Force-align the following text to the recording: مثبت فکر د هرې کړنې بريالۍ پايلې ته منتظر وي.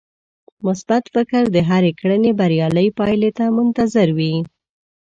مثبت 0.65 1.03
فکر 1.15 1.43
د 1.55 1.57
هرې 1.69 1.91
کړنې 1.99 2.31
بريالۍ 2.39 2.87
پايلې 2.99 3.31
ته 3.37 3.45
منتظر 3.57 4.07
وي. 4.17 4.33